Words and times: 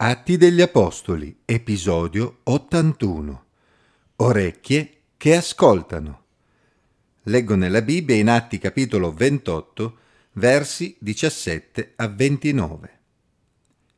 Atti 0.00 0.36
degli 0.36 0.60
Apostoli, 0.60 1.40
episodio 1.44 2.38
81. 2.44 3.44
Orecchie 4.14 4.92
che 5.16 5.34
ascoltano. 5.34 6.22
Leggo 7.22 7.56
nella 7.56 7.82
Bibbia 7.82 8.14
in 8.14 8.28
Atti 8.28 8.58
capitolo 8.58 9.12
28, 9.12 9.96
versi 10.34 10.96
17 11.00 11.94
a 11.96 12.06
29. 12.06 12.98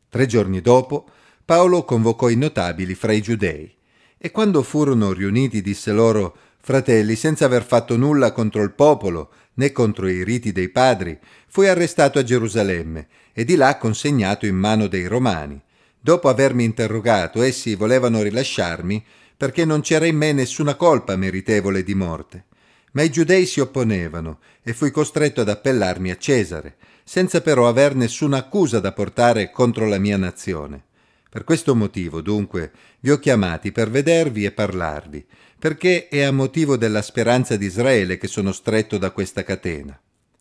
Tre 0.08 0.26
giorni 0.26 0.62
dopo, 0.62 1.06
Paolo 1.45 1.84
convocò 1.84 2.30
i 2.30 2.37
notabili 2.37 2.95
fra 2.95 3.12
i 3.12 3.21
giudei 3.21 3.71
e 4.17 4.30
quando 4.30 4.62
furono 4.62 5.12
riuniti 5.12 5.61
disse 5.61 5.93
loro, 5.93 6.35
Fratelli, 6.61 7.14
senza 7.14 7.45
aver 7.45 7.62
fatto 7.62 7.98
nulla 7.98 8.32
contro 8.32 8.62
il 8.62 8.73
popolo 8.73 9.32
né 9.57 9.71
contro 9.71 10.09
i 10.09 10.25
riti 10.25 10.51
dei 10.51 10.71
padri, 10.71 11.19
fui 11.46 11.69
arrestato 11.69 12.19
a 12.19 12.23
Gerusalemme 12.23 13.07
e 13.35 13.45
di 13.45 13.55
là 13.55 13.77
consegnato 13.77 14.46
in 14.46 14.57
mano 14.57 14.87
dei 14.87 15.05
romani 15.07 15.62
Dopo 16.01 16.29
avermi 16.29 16.64
interrogato, 16.64 17.43
essi 17.43 17.75
volevano 17.75 18.22
rilasciarmi 18.22 19.04
perché 19.36 19.67
non 19.67 19.82
c'era 19.82 20.07
in 20.07 20.17
me 20.17 20.32
nessuna 20.32 20.75
colpa 20.75 21.14
meritevole 21.17 21.82
di 21.82 21.95
morte. 21.95 22.45
Ma 22.93 23.03
i 23.03 23.11
giudei 23.11 23.46
si 23.46 23.61
opponevano 23.61 24.39
e 24.63 24.72
fui 24.72 24.91
costretto 24.91 25.43
ad 25.43 25.49
appellarmi 25.49 26.11
a 26.11 26.17
Cesare, 26.17 26.77
senza 27.05 27.41
però 27.41 27.68
aver 27.68 27.94
nessuna 27.94 28.39
accusa 28.39 28.81
da 28.81 28.93
portare 28.93 29.50
contro 29.50 29.86
la 29.86 29.99
mia 29.99 30.17
nazione. 30.17 30.85
Per 31.29 31.44
questo 31.44 31.75
motivo, 31.75 32.20
dunque, 32.20 32.72
vi 33.00 33.11
ho 33.11 33.19
chiamati 33.19 33.70
per 33.70 33.91
vedervi 33.91 34.44
e 34.44 34.53
parlarvi, 34.53 35.25
perché 35.58 36.08
è 36.08 36.22
a 36.22 36.33
motivo 36.33 36.77
della 36.77 37.03
speranza 37.03 37.56
di 37.56 37.67
Israele 37.67 38.19
che 38.19 38.27
sono 38.27 38.53
stretto 38.53 38.98
da 38.98 39.11
questa 39.11 39.44
catena. 39.44 39.98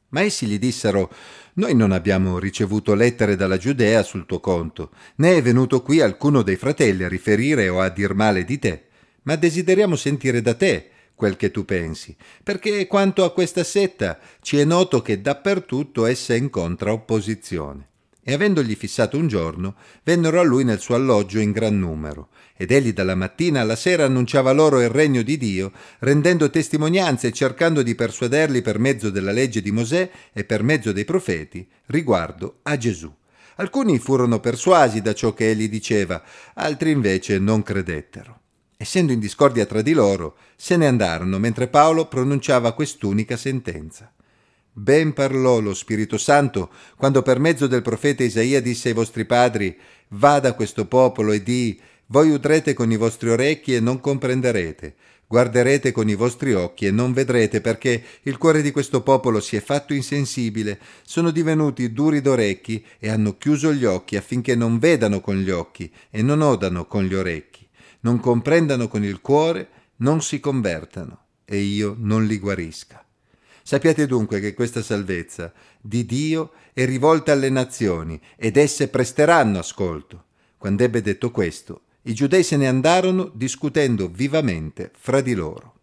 Ma 0.09 0.21
essi 0.21 0.45
gli 0.45 0.59
dissero 0.59 1.11
Noi 1.53 1.75
non 1.75 1.91
abbiamo 1.91 2.39
ricevuto 2.39 2.93
lettere 2.93 3.35
dalla 3.35 3.57
Giudea 3.57 4.03
sul 4.03 4.25
tuo 4.25 4.39
conto, 4.39 4.91
né 5.15 5.35
è 5.35 5.41
venuto 5.41 5.81
qui 5.81 6.01
alcuno 6.01 6.41
dei 6.41 6.55
fratelli 6.55 7.03
a 7.03 7.09
riferire 7.09 7.69
o 7.69 7.81
a 7.81 7.89
dir 7.89 8.13
male 8.13 8.43
di 8.45 8.59
te, 8.59 8.85
ma 9.23 9.35
desideriamo 9.35 9.95
sentire 9.95 10.41
da 10.41 10.53
te 10.53 10.89
quel 11.15 11.35
che 11.35 11.51
tu 11.51 11.65
pensi, 11.65 12.15
perché 12.41 12.87
quanto 12.87 13.25
a 13.25 13.33
questa 13.33 13.63
setta 13.63 14.19
ci 14.41 14.57
è 14.57 14.63
noto 14.63 15.01
che 15.01 15.21
dappertutto 15.21 16.05
essa 16.05 16.33
incontra 16.33 16.93
opposizione 16.93 17.87
e 18.21 18.33
avendogli 18.33 18.75
fissato 18.75 19.17
un 19.17 19.27
giorno, 19.27 19.75
vennero 20.03 20.39
a 20.39 20.43
lui 20.43 20.63
nel 20.63 20.79
suo 20.79 20.95
alloggio 20.95 21.39
in 21.39 21.51
gran 21.51 21.79
numero, 21.79 22.29
ed 22.55 22.71
egli 22.71 22.93
dalla 22.93 23.15
mattina 23.15 23.61
alla 23.61 23.75
sera 23.75 24.05
annunciava 24.05 24.51
loro 24.51 24.81
il 24.81 24.89
regno 24.89 25.21
di 25.21 25.37
Dio, 25.37 25.71
rendendo 25.99 26.49
testimonianze 26.49 27.27
e 27.27 27.31
cercando 27.31 27.81
di 27.81 27.95
persuaderli 27.95 28.61
per 28.61 28.79
mezzo 28.79 29.09
della 29.09 29.31
legge 29.31 29.61
di 29.61 29.71
Mosè 29.71 30.09
e 30.33 30.43
per 30.43 30.63
mezzo 30.63 30.91
dei 30.91 31.05
profeti 31.05 31.67
riguardo 31.87 32.59
a 32.63 32.77
Gesù. 32.77 33.11
Alcuni 33.55 33.99
furono 33.99 34.39
persuasi 34.39 35.01
da 35.01 35.13
ciò 35.13 35.33
che 35.33 35.49
egli 35.49 35.67
diceva, 35.67 36.21
altri 36.53 36.91
invece 36.91 37.39
non 37.39 37.61
credettero. 37.61 38.39
Essendo 38.77 39.11
in 39.11 39.19
discordia 39.19 39.65
tra 39.65 39.81
di 39.81 39.91
loro, 39.91 40.37
se 40.55 40.77
ne 40.77 40.87
andarono 40.87 41.37
mentre 41.39 41.67
Paolo 41.67 42.07
pronunciava 42.07 42.73
quest'unica 42.73 43.35
sentenza. 43.35 44.13
Ben 44.71 45.13
parlò 45.13 45.59
lo 45.59 45.73
Spirito 45.73 46.17
Santo 46.17 46.69
quando 46.95 47.21
per 47.21 47.39
mezzo 47.39 47.67
del 47.67 47.81
profeta 47.81 48.23
Isaia 48.23 48.61
disse 48.61 48.89
ai 48.89 48.93
vostri 48.93 49.25
padri, 49.25 49.77
vada 50.09 50.53
questo 50.53 50.85
popolo 50.85 51.31
e 51.31 51.43
di, 51.43 51.79
voi 52.07 52.31
udrete 52.31 52.73
con 52.73 52.91
i 52.91 52.95
vostri 52.95 53.29
orecchi 53.29 53.75
e 53.75 53.79
non 53.79 53.99
comprenderete, 53.99 54.95
guarderete 55.27 55.91
con 55.91 56.09
i 56.09 56.15
vostri 56.15 56.53
occhi 56.53 56.85
e 56.85 56.91
non 56.91 57.13
vedrete 57.13 57.61
perché 57.61 58.03
il 58.23 58.37
cuore 58.37 58.61
di 58.61 58.71
questo 58.71 59.03
popolo 59.03 59.39
si 59.39 59.55
è 59.55 59.61
fatto 59.61 59.93
insensibile, 59.93 60.79
sono 61.03 61.29
divenuti 61.31 61.91
duri 61.91 62.21
d'orecchi 62.21 62.83
e 62.97 63.09
hanno 63.09 63.37
chiuso 63.37 63.73
gli 63.73 63.85
occhi 63.85 64.17
affinché 64.17 64.55
non 64.55 64.79
vedano 64.79 65.19
con 65.19 65.37
gli 65.37 65.49
occhi 65.49 65.91
e 66.09 66.21
non 66.21 66.41
odano 66.41 66.85
con 66.85 67.03
gli 67.03 67.13
orecchi, 67.13 67.67
non 68.01 68.19
comprendano 68.19 68.87
con 68.87 69.03
il 69.03 69.21
cuore, 69.21 69.69
non 69.97 70.21
si 70.21 70.39
convertano 70.39 71.25
e 71.45 71.57
io 71.57 71.95
non 71.97 72.25
li 72.25 72.39
guarisca. 72.39 73.03
Sappiate 73.69 74.07
dunque 74.07 74.39
che 74.39 74.55
questa 74.55 74.81
salvezza 74.81 75.53
di 75.79 76.03
Dio 76.03 76.53
è 76.73 76.85
rivolta 76.85 77.33
alle 77.33 77.51
nazioni 77.51 78.19
ed 78.35 78.57
esse 78.57 78.87
presteranno 78.87 79.59
ascolto. 79.59 80.25
Quando 80.57 80.83
ebbe 80.83 81.03
detto 81.03 81.29
questo, 81.29 81.81
i 82.05 82.15
giudei 82.15 82.41
se 82.41 82.57
ne 82.57 82.67
andarono 82.67 83.29
discutendo 83.31 84.07
vivamente 84.07 84.89
fra 84.97 85.21
di 85.21 85.35
loro. 85.35 85.81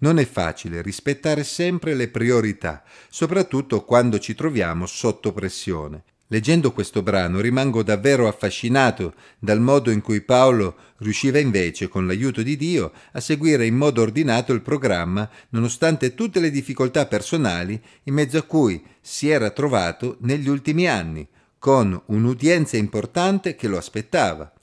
Non 0.00 0.18
è 0.18 0.26
facile 0.26 0.82
rispettare 0.82 1.44
sempre 1.44 1.94
le 1.94 2.08
priorità, 2.08 2.82
soprattutto 3.08 3.84
quando 3.84 4.18
ci 4.18 4.34
troviamo 4.34 4.86
sotto 4.86 5.32
pressione. 5.32 6.02
Leggendo 6.28 6.72
questo 6.72 7.02
brano 7.02 7.40
rimango 7.40 7.82
davvero 7.82 8.26
affascinato 8.26 9.12
dal 9.38 9.60
modo 9.60 9.90
in 9.90 10.00
cui 10.00 10.22
Paolo 10.22 10.76
riusciva 10.98 11.38
invece, 11.38 11.88
con 11.88 12.06
l'aiuto 12.06 12.42
di 12.42 12.56
Dio, 12.56 12.92
a 13.12 13.20
seguire 13.20 13.66
in 13.66 13.76
modo 13.76 14.00
ordinato 14.00 14.54
il 14.54 14.62
programma, 14.62 15.28
nonostante 15.50 16.14
tutte 16.14 16.40
le 16.40 16.50
difficoltà 16.50 17.04
personali 17.06 17.80
in 18.04 18.14
mezzo 18.14 18.38
a 18.38 18.42
cui 18.42 18.82
si 19.02 19.28
era 19.28 19.50
trovato 19.50 20.16
negli 20.20 20.48
ultimi 20.48 20.88
anni, 20.88 21.28
con 21.58 22.00
un'udienza 22.06 22.78
importante 22.78 23.54
che 23.54 23.68
lo 23.68 23.76
aspettava. 23.76 24.53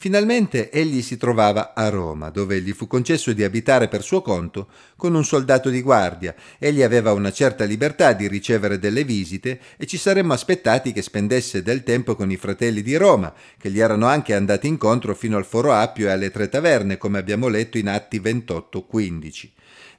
Finalmente 0.00 0.70
egli 0.70 1.02
si 1.02 1.18
trovava 1.18 1.74
a 1.74 1.90
Roma, 1.90 2.30
dove 2.30 2.62
gli 2.62 2.72
fu 2.72 2.86
concesso 2.86 3.34
di 3.34 3.44
abitare 3.44 3.86
per 3.86 4.02
suo 4.02 4.22
conto 4.22 4.68
con 4.96 5.14
un 5.14 5.26
soldato 5.26 5.68
di 5.68 5.82
guardia. 5.82 6.34
Egli 6.58 6.80
aveva 6.80 7.12
una 7.12 7.30
certa 7.30 7.64
libertà 7.64 8.14
di 8.14 8.26
ricevere 8.26 8.78
delle 8.78 9.04
visite 9.04 9.60
e 9.76 9.84
ci 9.84 9.98
saremmo 9.98 10.32
aspettati 10.32 10.94
che 10.94 11.02
spendesse 11.02 11.62
del 11.62 11.82
tempo 11.82 12.14
con 12.14 12.30
i 12.30 12.38
fratelli 12.38 12.80
di 12.80 12.96
Roma, 12.96 13.30
che 13.58 13.70
gli 13.70 13.78
erano 13.78 14.06
anche 14.06 14.34
andati 14.34 14.68
incontro 14.68 15.14
fino 15.14 15.36
al 15.36 15.44
Foro 15.44 15.74
Appio 15.74 16.06
e 16.06 16.12
alle 16.12 16.30
tre 16.30 16.48
taverne, 16.48 16.96
come 16.96 17.18
abbiamo 17.18 17.48
letto 17.48 17.76
in 17.76 17.90
Atti 17.90 18.20
28-15. 18.20 19.48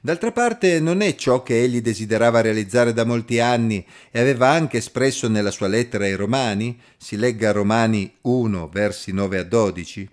D'altra 0.04 0.32
parte 0.32 0.80
non 0.80 1.00
è 1.00 1.14
ciò 1.14 1.44
che 1.44 1.62
egli 1.62 1.80
desiderava 1.80 2.40
realizzare 2.40 2.92
da 2.92 3.04
molti 3.04 3.38
anni 3.38 3.86
e 4.10 4.18
aveva 4.18 4.48
anche 4.48 4.78
espresso 4.78 5.28
nella 5.28 5.52
sua 5.52 5.68
lettera 5.68 6.02
ai 6.02 6.14
Romani, 6.14 6.76
si 6.96 7.16
legga 7.16 7.52
Romani 7.52 8.12
1 8.22 8.68
versi 8.68 9.12
9 9.12 9.38
a 9.38 9.44
12. 9.44 10.08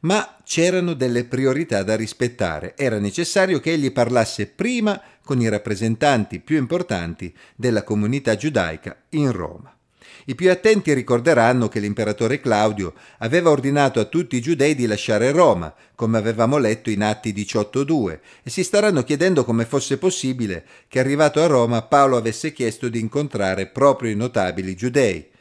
Ma 0.00 0.36
c'erano 0.44 0.92
delle 0.92 1.24
priorità 1.24 1.82
da 1.82 1.96
rispettare, 1.96 2.76
era 2.76 2.98
necessario 2.98 3.60
che 3.60 3.72
egli 3.72 3.92
parlasse 3.92 4.46
prima 4.46 5.00
con 5.24 5.40
i 5.40 5.48
rappresentanti 5.48 6.40
più 6.40 6.58
importanti 6.58 7.34
della 7.56 7.84
comunità 7.84 8.36
giudaica 8.36 9.04
in 9.10 9.32
Roma. 9.32 9.74
I 10.26 10.34
più 10.34 10.50
attenti 10.50 10.92
ricorderanno 10.92 11.68
che 11.68 11.80
l'imperatore 11.80 12.40
Claudio 12.40 12.94
aveva 13.18 13.50
ordinato 13.50 14.00
a 14.00 14.04
tutti 14.04 14.36
i 14.36 14.40
giudei 14.40 14.74
di 14.74 14.86
lasciare 14.86 15.30
Roma, 15.30 15.74
come 15.94 16.18
avevamo 16.18 16.58
letto 16.58 16.90
in 16.90 17.02
Atti 17.02 17.32
18.2, 17.32 18.18
e 18.42 18.50
si 18.50 18.62
staranno 18.62 19.02
chiedendo 19.04 19.44
come 19.44 19.64
fosse 19.64 19.98
possibile 19.98 20.64
che 20.88 20.98
arrivato 20.98 21.40
a 21.42 21.46
Roma 21.46 21.82
Paolo 21.82 22.16
avesse 22.16 22.52
chiesto 22.52 22.88
di 22.88 23.00
incontrare 23.00 23.66
proprio 23.66 24.10
i 24.10 24.16
notabili 24.16 24.74
giudei. 24.74 25.36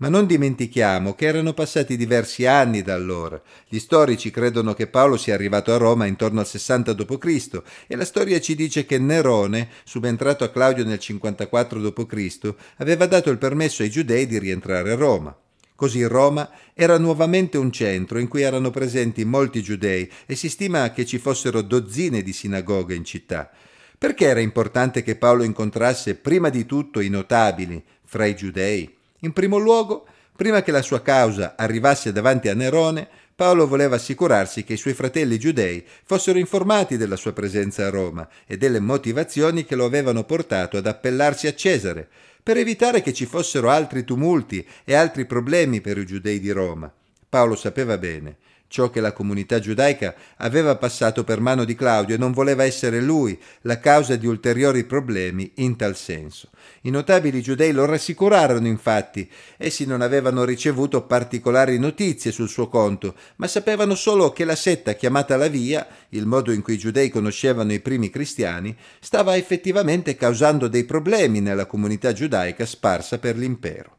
Ma 0.00 0.08
non 0.08 0.24
dimentichiamo 0.24 1.14
che 1.14 1.26
erano 1.26 1.52
passati 1.52 1.94
diversi 1.94 2.46
anni 2.46 2.80
da 2.80 2.94
allora. 2.94 3.40
Gli 3.68 3.78
storici 3.78 4.30
credono 4.30 4.72
che 4.72 4.86
Paolo 4.86 5.18
sia 5.18 5.34
arrivato 5.34 5.74
a 5.74 5.76
Roma 5.76 6.06
intorno 6.06 6.40
al 6.40 6.46
60 6.46 6.94
d.C. 6.94 7.62
e 7.86 7.96
la 7.96 8.06
storia 8.06 8.40
ci 8.40 8.54
dice 8.54 8.86
che 8.86 8.98
Nerone, 8.98 9.68
subentrato 9.84 10.42
a 10.42 10.48
Claudio 10.48 10.86
nel 10.86 10.98
54 10.98 11.90
d.C., 11.90 12.54
aveva 12.78 13.04
dato 13.04 13.28
il 13.28 13.36
permesso 13.36 13.82
ai 13.82 13.90
giudei 13.90 14.26
di 14.26 14.38
rientrare 14.38 14.92
a 14.92 14.96
Roma. 14.96 15.36
Così 15.74 16.02
Roma 16.04 16.50
era 16.72 16.96
nuovamente 16.96 17.58
un 17.58 17.70
centro 17.70 18.18
in 18.18 18.28
cui 18.28 18.40
erano 18.40 18.70
presenti 18.70 19.26
molti 19.26 19.62
giudei 19.62 20.10
e 20.24 20.34
si 20.34 20.48
stima 20.48 20.92
che 20.92 21.04
ci 21.04 21.18
fossero 21.18 21.60
dozzine 21.60 22.22
di 22.22 22.32
sinagoghe 22.32 22.94
in 22.94 23.04
città. 23.04 23.50
Perché 23.98 24.24
era 24.24 24.40
importante 24.40 25.02
che 25.02 25.16
Paolo 25.16 25.42
incontrasse 25.42 26.14
prima 26.14 26.48
di 26.48 26.64
tutto 26.64 27.00
i 27.00 27.10
notabili 27.10 27.84
fra 28.02 28.24
i 28.24 28.34
giudei? 28.34 28.96
In 29.20 29.32
primo 29.32 29.58
luogo, 29.58 30.06
prima 30.34 30.62
che 30.62 30.70
la 30.70 30.82
sua 30.82 31.02
causa 31.02 31.54
arrivasse 31.56 32.12
davanti 32.12 32.48
a 32.48 32.54
Nerone, 32.54 33.08
Paolo 33.34 33.66
voleva 33.66 33.96
assicurarsi 33.96 34.64
che 34.64 34.74
i 34.74 34.78
suoi 34.78 34.94
fratelli 34.94 35.38
giudei 35.38 35.84
fossero 36.04 36.38
informati 36.38 36.96
della 36.96 37.16
sua 37.16 37.32
presenza 37.32 37.86
a 37.86 37.90
Roma 37.90 38.28
e 38.46 38.56
delle 38.56 38.80
motivazioni 38.80 39.64
che 39.64 39.76
lo 39.76 39.84
avevano 39.84 40.24
portato 40.24 40.76
ad 40.76 40.86
appellarsi 40.86 41.46
a 41.46 41.54
Cesare, 41.54 42.08
per 42.42 42.56
evitare 42.56 43.02
che 43.02 43.12
ci 43.12 43.26
fossero 43.26 43.70
altri 43.70 44.04
tumulti 44.04 44.66
e 44.84 44.94
altri 44.94 45.24
problemi 45.26 45.80
per 45.80 45.98
i 45.98 46.06
giudei 46.06 46.40
di 46.40 46.50
Roma. 46.50 46.92
Paolo 47.28 47.54
sapeva 47.56 47.96
bene 47.96 48.36
ciò 48.70 48.88
che 48.88 49.00
la 49.00 49.12
comunità 49.12 49.58
giudaica 49.58 50.14
aveva 50.36 50.76
passato 50.76 51.24
per 51.24 51.40
mano 51.40 51.64
di 51.64 51.74
Claudio 51.74 52.14
e 52.14 52.18
non 52.18 52.30
voleva 52.30 52.62
essere 52.62 53.00
lui 53.00 53.36
la 53.62 53.80
causa 53.80 54.14
di 54.14 54.28
ulteriori 54.28 54.84
problemi 54.84 55.50
in 55.56 55.74
tal 55.74 55.96
senso. 55.96 56.50
I 56.82 56.90
notabili 56.90 57.42
giudei 57.42 57.72
lo 57.72 57.84
rassicurarono 57.84 58.68
infatti, 58.68 59.28
essi 59.56 59.84
non 59.86 60.02
avevano 60.02 60.44
ricevuto 60.44 61.02
particolari 61.02 61.80
notizie 61.80 62.30
sul 62.30 62.48
suo 62.48 62.68
conto, 62.68 63.16
ma 63.36 63.48
sapevano 63.48 63.96
solo 63.96 64.30
che 64.30 64.44
la 64.44 64.54
setta 64.56 64.94
chiamata 64.94 65.36
la 65.36 65.48
Via, 65.48 65.84
il 66.10 66.26
modo 66.26 66.52
in 66.52 66.62
cui 66.62 66.74
i 66.74 66.78
giudei 66.78 67.08
conoscevano 67.08 67.72
i 67.72 67.80
primi 67.80 68.08
cristiani, 68.08 68.76
stava 69.00 69.36
effettivamente 69.36 70.14
causando 70.14 70.68
dei 70.68 70.84
problemi 70.84 71.40
nella 71.40 71.66
comunità 71.66 72.12
giudaica 72.12 72.64
sparsa 72.64 73.18
per 73.18 73.36
l'impero. 73.36 73.98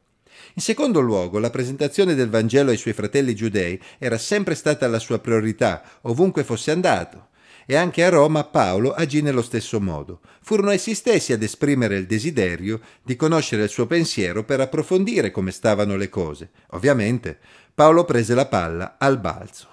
In 0.56 0.62
secondo 0.62 1.00
luogo, 1.00 1.40
la 1.40 1.50
presentazione 1.50 2.14
del 2.14 2.30
Vangelo 2.30 2.72
ai 2.72 2.78
suoi 2.78 2.94
fratelli 2.94 3.34
giudei 3.34 3.80
era 3.98 4.18
sempre 4.18 4.54
stata 4.54 4.86
la 4.88 5.00
sua 5.00 5.20
priorità, 5.20 5.82
ovunque 6.02 6.44
fosse 6.44 6.72
andato. 6.72 7.30
E 7.66 7.76
anche 7.76 8.04
a 8.04 8.10
Roma 8.10 8.44
Paolo 8.44 8.92
agì 8.92 9.22
nello 9.22 9.42
stesso 9.42 9.80
modo. 9.80 10.20
Furono 10.42 10.72
essi 10.72 10.94
stessi 10.94 11.32
ad 11.32 11.42
esprimere 11.42 11.96
il 11.96 12.06
desiderio 12.06 12.82
di 13.02 13.16
conoscere 13.16 13.64
il 13.64 13.70
suo 13.70 13.86
pensiero 13.86 14.44
per 14.44 14.60
approfondire 14.60 15.32
come 15.32 15.52
stavano 15.52 15.96
le 15.96 16.10
cose. 16.10 16.50
Ovviamente 16.72 17.38
Paolo 17.74 18.04
prese 18.04 18.34
la 18.34 18.48
palla 18.48 18.98
al 18.98 19.20
balzo. 19.20 19.70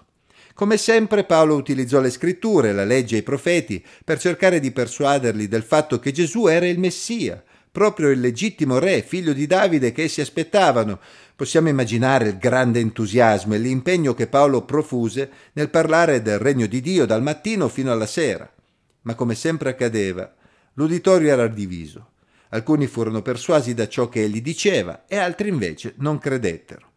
Come 0.55 0.77
sempre 0.77 1.25
Paolo 1.25 1.55
utilizzò 1.55 2.01
le 2.01 2.11
scritture, 2.11 2.73
la 2.73 2.85
legge 2.85 3.17
e 3.17 3.19
i 3.21 3.23
profeti 3.23 3.85
per 4.05 4.19
cercare 4.19 4.61
di 4.61 4.71
persuaderli 4.71 5.49
del 5.49 5.63
fatto 5.63 5.99
che 5.99 6.13
Gesù 6.13 6.47
era 6.47 6.67
il 6.67 6.79
Messia, 6.79 7.43
proprio 7.79 8.09
il 8.09 8.19
legittimo 8.19 8.81
re, 8.81 9.03
figlio 9.03 9.33
di 9.33 9.47
Davide 9.47 9.93
che 9.93 10.03
essi 10.03 10.21
aspettavano. 10.21 10.99
Possiamo 11.37 11.69
immaginare 11.69 12.31
il 12.31 12.37
grande 12.37 12.81
entusiasmo 12.81 13.55
e 13.55 13.59
l'impegno 13.59 14.15
che 14.15 14.27
Paolo 14.27 14.65
profuse 14.65 15.31
nel 15.53 15.71
parlare 15.71 16.21
del 16.21 16.41
regno 16.41 16.67
di 16.67 16.81
Dio 16.81 17.07
dal 17.07 17.23
mattino 17.23 17.69
fino 17.69 17.93
alla 17.93 18.07
sera. 18.07 18.53
Ma 19.03 19.15
come 19.15 19.37
sempre 19.37 19.71
accadeva, 19.71 20.29
l'uditorio 20.73 21.31
era 21.31 21.47
diviso. 21.47 22.15
Alcuni 22.49 22.89
furono 22.89 23.23
persuasi 23.23 23.75
da 23.75 23.87
ciò 23.87 24.09
che 24.09 24.25
egli 24.25 24.43
diceva 24.43 25.05
e 25.07 25.17
altri 25.17 25.49
invece 25.49 25.95
non 25.99 26.19
credettero. 26.19 26.88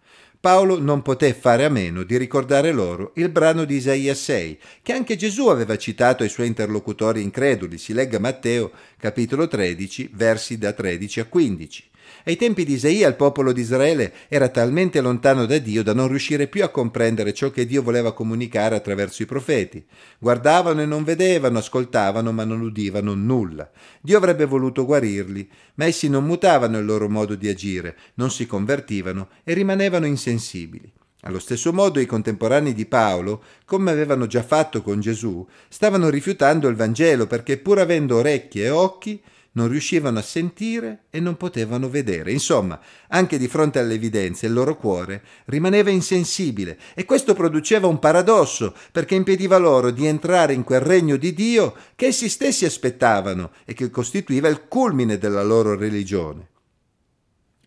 Paolo 0.41 0.79
non 0.79 1.03
poté 1.03 1.35
fare 1.35 1.65
a 1.65 1.69
meno 1.69 2.01
di 2.01 2.17
ricordare 2.17 2.71
loro 2.71 3.11
il 3.17 3.29
brano 3.29 3.63
di 3.63 3.75
Isaia 3.75 4.15
6, 4.15 4.57
che 4.81 4.91
anche 4.91 5.15
Gesù 5.15 5.49
aveva 5.49 5.77
citato 5.77 6.23
ai 6.23 6.29
suoi 6.29 6.47
interlocutori 6.47 7.21
increduli. 7.21 7.77
Si 7.77 7.93
legga 7.93 8.17
Matteo 8.17 8.71
capitolo 8.97 9.47
13, 9.47 10.09
versi 10.11 10.57
da 10.57 10.73
13 10.73 11.19
a 11.19 11.25
15. 11.25 11.83
Ai 12.23 12.35
tempi 12.35 12.65
di 12.65 12.73
Isaia 12.73 13.07
il 13.07 13.15
popolo 13.15 13.51
di 13.51 13.61
Israele 13.61 14.13
era 14.27 14.49
talmente 14.49 15.01
lontano 15.01 15.45
da 15.45 15.57
Dio 15.57 15.83
da 15.83 15.93
non 15.93 16.07
riuscire 16.07 16.47
più 16.47 16.63
a 16.63 16.69
comprendere 16.69 17.33
ciò 17.33 17.49
che 17.49 17.65
Dio 17.65 17.81
voleva 17.81 18.13
comunicare 18.13 18.75
attraverso 18.75 19.23
i 19.23 19.25
profeti. 19.25 19.83
Guardavano 20.19 20.81
e 20.81 20.85
non 20.85 21.03
vedevano, 21.03 21.57
ascoltavano 21.57 22.31
ma 22.31 22.43
non 22.43 22.61
udivano 22.61 23.13
nulla. 23.13 23.69
Dio 24.01 24.17
avrebbe 24.17 24.45
voluto 24.45 24.85
guarirli, 24.85 25.49
ma 25.75 25.85
essi 25.85 26.09
non 26.09 26.25
mutavano 26.25 26.77
il 26.77 26.85
loro 26.85 27.09
modo 27.09 27.35
di 27.35 27.47
agire, 27.47 27.97
non 28.15 28.29
si 28.31 28.45
convertivano 28.45 29.29
e 29.43 29.53
rimanevano 29.53 30.05
insensibili. 30.05 30.91
Allo 31.23 31.37
stesso 31.37 31.71
modo 31.71 31.99
i 31.99 32.07
contemporanei 32.07 32.73
di 32.73 32.87
Paolo, 32.87 33.43
come 33.65 33.91
avevano 33.91 34.25
già 34.25 34.41
fatto 34.41 34.81
con 34.81 34.99
Gesù, 34.99 35.47
stavano 35.69 36.09
rifiutando 36.09 36.67
il 36.67 36.75
Vangelo 36.75 37.27
perché 37.27 37.57
pur 37.57 37.77
avendo 37.77 38.17
orecchie 38.17 38.65
e 38.65 38.69
occhi, 38.71 39.21
non 39.53 39.67
riuscivano 39.67 40.19
a 40.19 40.21
sentire 40.21 41.05
e 41.09 41.19
non 41.19 41.35
potevano 41.35 41.89
vedere. 41.89 42.31
Insomma, 42.31 42.79
anche 43.09 43.37
di 43.37 43.47
fronte 43.47 43.79
alle 43.79 43.95
evidenze 43.95 44.45
il 44.45 44.53
loro 44.53 44.77
cuore 44.77 45.23
rimaneva 45.45 45.89
insensibile 45.89 46.77
e 46.93 47.05
questo 47.05 47.33
produceva 47.33 47.87
un 47.87 47.99
paradosso 47.99 48.73
perché 48.91 49.15
impediva 49.15 49.57
loro 49.57 49.91
di 49.91 50.05
entrare 50.05 50.53
in 50.53 50.63
quel 50.63 50.81
regno 50.81 51.17
di 51.17 51.33
Dio 51.33 51.75
che 51.95 52.07
essi 52.07 52.29
stessi 52.29 52.65
aspettavano 52.65 53.51
e 53.65 53.73
che 53.73 53.89
costituiva 53.89 54.47
il 54.47 54.67
culmine 54.67 55.17
della 55.17 55.43
loro 55.43 55.75
religione. 55.75 56.47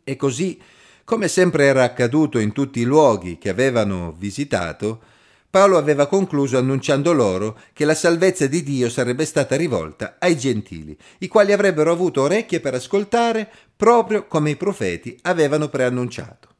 E 0.04 0.16
così, 0.16 0.60
come 1.04 1.28
sempre 1.28 1.64
era 1.66 1.82
accaduto 1.82 2.38
in 2.38 2.52
tutti 2.52 2.80
i 2.80 2.84
luoghi 2.84 3.36
che 3.38 3.50
avevano 3.50 4.14
visitato, 4.18 5.12
Paolo 5.54 5.78
aveva 5.78 6.08
concluso 6.08 6.58
annunciando 6.58 7.12
loro 7.12 7.56
che 7.72 7.84
la 7.84 7.94
salvezza 7.94 8.48
di 8.48 8.64
Dio 8.64 8.88
sarebbe 8.88 9.24
stata 9.24 9.54
rivolta 9.54 10.16
ai 10.18 10.36
gentili, 10.36 10.98
i 11.18 11.28
quali 11.28 11.52
avrebbero 11.52 11.92
avuto 11.92 12.22
orecchie 12.22 12.58
per 12.58 12.74
ascoltare 12.74 13.48
proprio 13.76 14.26
come 14.26 14.50
i 14.50 14.56
profeti 14.56 15.16
avevano 15.22 15.68
preannunciato 15.68 16.53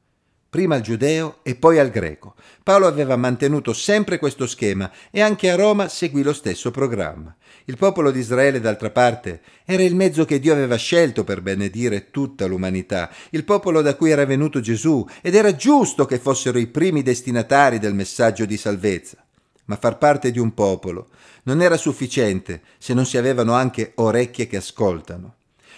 prima 0.55 0.77
al 0.77 0.83
giudeo 0.83 1.39
e 1.43 1.57
poi 1.57 1.81
al 1.81 1.91
greco. 1.91 2.37
Paolo 2.63 2.87
aveva 2.87 3.17
mantenuto 3.17 3.73
sempre 3.73 4.21
questo 4.21 4.47
schema 4.47 4.89
e 5.11 5.21
anche 5.21 5.51
a 5.51 5.57
Roma 5.57 5.89
seguì 5.89 6.23
lo 6.23 6.33
stesso 6.33 6.71
programma. 6.71 7.35
Il 7.65 7.77
popolo 7.77 8.13
di 8.13 8.21
Israele, 8.21 8.61
d'altra 8.61 8.91
parte, 8.91 9.41
era 9.65 9.83
il 9.83 9.97
mezzo 9.97 10.25
che 10.25 10.39
Dio 10.39 10.53
aveva 10.53 10.77
scelto 10.77 11.25
per 11.25 11.43
benedire 11.43 12.13
tutta 12.13 12.47
l'umanità, 12.47 13.11
il 13.31 13.43
popolo 13.43 13.83
da 13.83 13.97
cui 13.97 14.13
era 14.13 14.25
venuto 14.27 14.61
Gesù, 14.61 15.05
ed 15.23 15.35
era 15.35 15.57
giusto 15.57 16.05
che 16.05 16.21
fossero 16.21 16.57
i 16.59 16.69
primi 16.69 17.03
destinatari 17.03 17.81
del 17.81 17.95
messaggio 17.95 18.45
di 18.45 18.57
salvezza. 18.57 19.17
Ma 19.65 19.75
far 19.75 19.99
parte 19.99 20.31
di 20.31 20.39
un 20.39 20.55
popolo 20.55 21.09
non 21.45 21.63
era 21.63 21.77
sufficiente 21.77 22.63
se 22.79 22.95
non 22.95 23.07
si 23.07 23.17
avevano 23.17 23.55
anche 23.55 23.91
orecchie 23.97 24.47
che 24.47 24.59
ascoltano. 24.59 25.35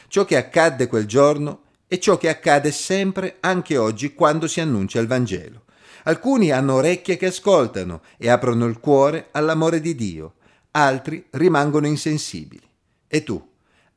Ciò 0.09 0.27
che 0.27 0.37
accadde 0.37 0.87
quel 0.87 1.07
giorno 1.07 1.61
è 1.87 1.99
ciò 1.99 2.17
che 2.17 2.29
accade 2.29 2.73
sempre 2.73 3.37
anche 3.41 3.77
oggi 3.77 4.15
quando 4.15 4.47
si 4.49 4.61
annuncia 4.61 4.99
il 4.99 5.07
Vangelo. 5.07 5.65
Alcuni 6.05 6.51
hanno 6.51 6.75
orecchie 6.75 7.17
che 7.17 7.27
ascoltano 7.27 8.03
e 8.17 8.29
aprono 8.29 8.67
il 8.67 8.79
cuore 8.79 9.29
all'amore 9.33 9.81
di 9.81 9.95
Dio, 9.95 10.35
altri 10.73 11.25
rimangono 11.31 11.87
insensibili. 11.87 12.63
E 13.09 13.23
tu, 13.23 13.45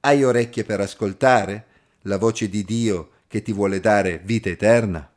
hai 0.01 0.23
orecchie 0.23 0.63
per 0.63 0.79
ascoltare 0.79 1.65
la 2.03 2.17
voce 2.17 2.47
di 2.47 2.63
Dio 2.63 3.09
che 3.27 3.41
ti 3.41 3.51
vuole 3.51 3.79
dare 3.79 4.21
vita 4.23 4.49
eterna? 4.49 5.11